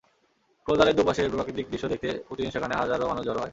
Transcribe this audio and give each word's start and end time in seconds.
ক্লোজারের 0.67 0.97
দুপাশে 0.97 1.21
প্রাকৃতিক 1.33 1.65
দৃশ্য 1.71 1.85
দেখতে 1.93 2.09
প্রতিদিন 2.27 2.51
সেখানে 2.51 2.73
হাজারো 2.75 3.03
মানুষ 3.07 3.23
জড়ো 3.25 3.41
হয়। 3.41 3.49